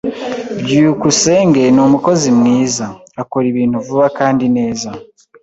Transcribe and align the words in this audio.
byukusenge 0.61 1.63
ni 1.73 1.81
umukozi 1.87 2.29
mwiza. 2.39 2.85
Akora 3.21 3.45
ibintu 3.51 3.77
vuba 3.85 4.05
kandi 4.17 4.45
neza. 4.57 4.89